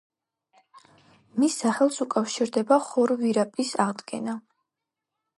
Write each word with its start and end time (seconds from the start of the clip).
მის 1.41 1.57
სახელს 1.63 1.99
უკავშირდება 2.05 2.79
ხორ-ვირაპის 2.85 3.75
აღდგენა. 3.85 4.35